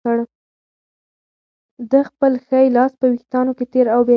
ده 1.91 1.99
خپل 2.09 2.33
ښی 2.47 2.65
لاس 2.75 2.91
په 2.99 3.05
وېښتانو 3.11 3.51
کې 3.57 3.65
تېر 3.73 3.87
او 3.95 3.99
بېر 4.01 4.07
کړ. 4.07 4.09